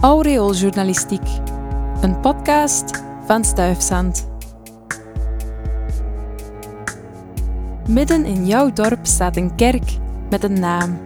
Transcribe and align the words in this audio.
Aureooljournalistiek, 0.00 1.28
een 2.00 2.20
podcast 2.20 3.02
van 3.26 3.44
Stuifzand. 3.44 4.28
Midden 7.88 8.24
in 8.24 8.46
jouw 8.46 8.72
dorp 8.72 9.06
staat 9.06 9.36
een 9.36 9.54
kerk 9.54 9.90
met 10.30 10.44
een 10.44 10.60
naam. 10.60 10.98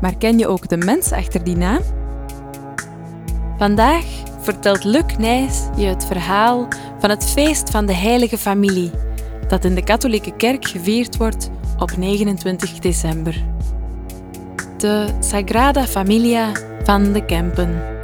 Maar 0.00 0.16
ken 0.16 0.38
je 0.38 0.46
ook 0.46 0.68
de 0.68 0.76
mens 0.76 1.12
achter 1.12 1.44
die 1.44 1.56
naam? 1.56 1.80
Vandaag 3.58 4.04
vertelt 4.40 4.84
Luc 4.84 5.16
Nijs 5.18 5.62
je 5.76 5.86
het 5.86 6.04
verhaal 6.04 6.68
van 6.98 7.10
het 7.10 7.24
feest 7.24 7.70
van 7.70 7.86
de 7.86 7.94
Heilige 7.94 8.38
Familie, 8.38 8.90
dat 9.48 9.64
in 9.64 9.74
de 9.74 9.84
katholieke 9.84 10.36
kerk 10.36 10.68
gevierd 10.68 11.16
wordt 11.16 11.50
op 11.78 11.96
29 11.96 12.78
december. 12.78 13.44
De 14.76 15.06
Sagrada 15.18 15.86
Familia 15.86 16.52
van 16.82 17.12
de 17.12 17.24
Kempen. 17.24 17.98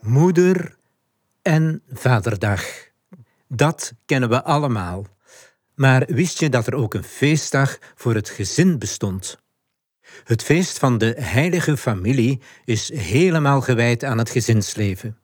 Moeder- 0.00 0.76
en 1.42 1.82
Vaderdag. 1.92 2.64
Dat 3.48 3.92
kennen 4.06 4.28
we 4.28 4.44
allemaal. 4.44 5.06
Maar 5.74 6.04
wist 6.06 6.40
je 6.40 6.48
dat 6.48 6.66
er 6.66 6.74
ook 6.74 6.94
een 6.94 7.04
feestdag 7.04 7.78
voor 7.94 8.14
het 8.14 8.28
gezin 8.28 8.78
bestond? 8.78 9.38
Het 10.24 10.42
feest 10.42 10.78
van 10.78 10.98
de 10.98 11.14
Heilige 11.18 11.76
Familie 11.76 12.40
is 12.64 12.92
helemaal 12.94 13.60
gewijd 13.60 14.04
aan 14.04 14.18
het 14.18 14.30
gezinsleven. 14.30 15.18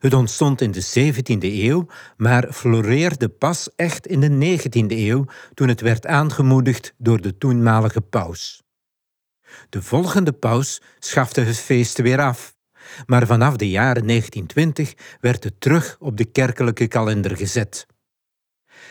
Het 0.00 0.14
ontstond 0.14 0.60
in 0.60 0.70
de 0.70 0.82
17e 0.82 1.38
eeuw, 1.40 1.86
maar 2.16 2.52
floreerde 2.52 3.28
pas 3.28 3.74
echt 3.76 4.06
in 4.06 4.20
de 4.20 4.58
19e 4.58 4.86
eeuw 4.88 5.24
toen 5.54 5.68
het 5.68 5.80
werd 5.80 6.06
aangemoedigd 6.06 6.94
door 6.98 7.20
de 7.20 7.38
toenmalige 7.38 8.00
paus. 8.00 8.65
De 9.68 9.82
volgende 9.82 10.32
paus 10.32 10.82
schafte 10.98 11.40
het 11.40 11.58
feest 11.58 12.00
weer 12.00 12.20
af, 12.20 12.54
maar 13.06 13.26
vanaf 13.26 13.56
de 13.56 13.70
jaren 13.70 14.06
1920 14.06 15.18
werd 15.20 15.44
het 15.44 15.60
terug 15.60 15.96
op 16.00 16.16
de 16.16 16.24
kerkelijke 16.24 16.86
kalender 16.86 17.36
gezet. 17.36 17.86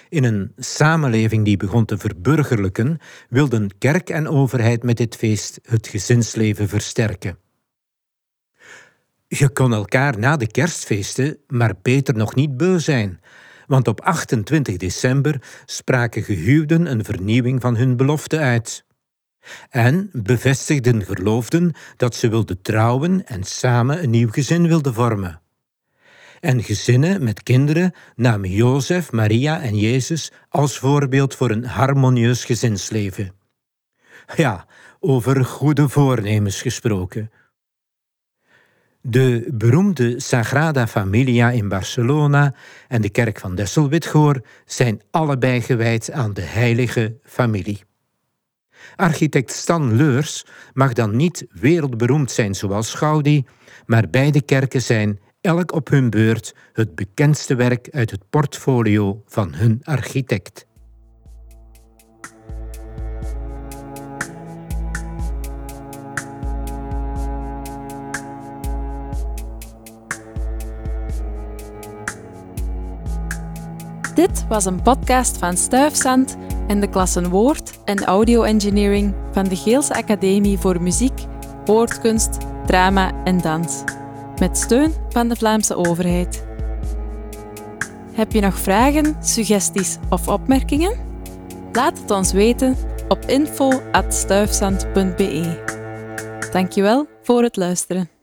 In 0.10 0.24
een 0.24 0.52
samenleving 0.58 1.46
die 1.46 1.58
begon 1.58 1.86
te 1.86 1.98
verburgerlijken, 1.98 2.98
wilden 3.30 3.78
kerk 3.78 4.10
en 4.10 4.28
overheid 4.28 4.84
met 4.84 4.98
dit 4.98 5.16
feest 5.16 5.60
het 5.64 5.88
gezinsleven 5.88 6.68
versterken. 6.68 7.38
Je 9.28 9.50
kon 9.50 9.74
elkaar 9.74 10.20
na 10.20 10.38
de 10.38 10.48
kerstfeesten 10.48 11.38
maar 11.48 11.74
beter 11.82 12.16
nog 12.16 12.36
niet 12.36 12.58
beu 12.58 12.80
zijn, 12.80 13.20
want 13.68 13.88
op 13.88 14.02
28 14.02 14.78
december 14.78 15.42
spraken 15.66 16.24
gehuwden 16.24 16.86
een 16.86 17.04
vernieuwing 17.04 17.62
van 17.62 17.76
hun 17.76 17.98
belofte 17.98 18.38
uit. 18.38 18.85
En 19.70 20.10
bevestigden 20.14 21.06
geloofden 21.06 21.74
dat 21.98 22.16
ze 22.16 22.30
wilden 22.30 22.62
trouwen 22.62 23.26
en 23.28 23.44
samen 23.44 24.04
een 24.04 24.10
nieuw 24.10 24.30
gezin 24.32 24.68
wilden 24.68 24.94
vormen. 24.94 25.42
En 26.40 26.64
gezinnen 26.64 27.24
met 27.24 27.44
kinderen 27.44 27.94
namen 28.16 28.50
Jozef, 28.52 29.12
Maria 29.12 29.62
en 29.62 29.78
Jezus 29.78 30.32
als 30.50 30.78
voorbeeld 30.78 31.36
voor 31.36 31.50
een 31.50 31.66
harmonieus 31.66 32.46
gezinsleven. 32.46 33.34
Ja, 34.36 34.66
over 35.00 35.46
goede 35.46 35.90
voornemens 35.90 36.62
gesproken. 36.62 37.32
De 39.02 39.48
beroemde 39.54 40.20
Sagrada 40.20 40.88
Familia 40.88 41.50
in 41.50 41.70
Barcelona 41.70 42.54
en 42.88 43.02
de 43.02 43.10
kerk 43.10 43.40
van 43.40 43.56
Desselwitgoor 43.56 44.42
zijn 44.66 45.02
allebei 45.12 45.62
gewijd 45.62 46.12
aan 46.12 46.34
de 46.34 46.42
heilige 46.42 47.20
familie. 47.24 47.84
Architect 48.96 49.52
Stan 49.52 49.96
Leurs 49.96 50.46
mag 50.74 50.94
dan 50.94 51.16
niet 51.16 51.46
wereldberoemd 51.50 52.32
zijn 52.32 52.56
zoals 52.56 52.94
Gaudi, 52.94 53.44
maar 53.86 54.10
beide 54.10 54.42
kerken 54.42 54.82
zijn 54.82 55.20
elk 55.42 55.74
op 55.74 55.90
hun 55.90 56.10
beurt 56.10 56.56
het 56.74 56.96
bekendste 56.96 57.56
werk 57.56 57.88
uit 57.92 58.12
het 58.12 58.30
portfolio 58.30 59.22
van 59.26 59.54
hun 59.54 59.82
architect. 59.84 60.66
Dit 74.16 74.48
was 74.48 74.66
een 74.66 74.82
podcast 74.82 75.38
van 75.38 75.58
Stuifzand 75.58 76.38
en 76.68 76.80
de 76.80 76.90
klassen 76.90 77.30
Woord 77.30 77.80
en 77.86 78.04
Audio 78.04 78.44
Engineering 78.44 79.14
van 79.32 79.44
de 79.44 79.56
Geelse 79.56 79.94
Academie 79.94 80.58
voor 80.58 80.82
Muziek, 80.82 81.20
Woordkunst, 81.66 82.38
Drama 82.66 83.24
en 83.24 83.42
Dans, 83.42 83.84
met 84.40 84.58
steun 84.58 84.94
van 85.10 85.28
de 85.28 85.36
Vlaamse 85.36 85.76
overheid. 85.76 86.46
Heb 88.14 88.32
je 88.32 88.42
nog 88.42 88.60
vragen, 88.60 89.16
suggesties 89.22 89.98
of 90.10 90.28
opmerkingen? 90.28 90.94
Laat 91.72 92.00
het 92.00 92.12
ons 92.12 92.32
weten 92.32 92.76
op 93.08 93.26
info.stuifzand.be. 93.26 95.64
Dankjewel 96.52 97.08
voor 97.22 97.44
het 97.44 97.56
luisteren. 97.56 98.15